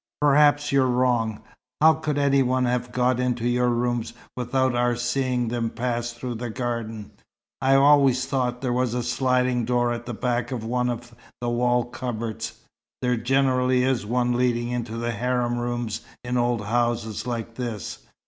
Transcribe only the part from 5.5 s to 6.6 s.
pass through the